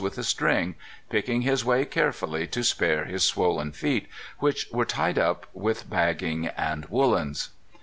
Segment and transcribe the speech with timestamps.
[0.01, 0.75] 247 with a string,
[1.11, 4.07] picking his way carefully to spare his swollen feet,
[4.39, 7.49] which were tied up with bagging and woolens.